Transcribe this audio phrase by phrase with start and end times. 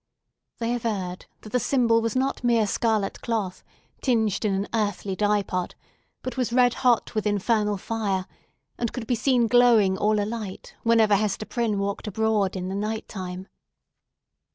[0.57, 3.63] They averred that the symbol was not mere scarlet cloth,
[4.01, 5.75] tinged in an earthly dye pot,
[6.23, 8.25] but was red hot with infernal fire,
[8.79, 13.07] and could be seen glowing all alight whenever Hester Prynne walked abroad in the night
[13.07, 13.47] time.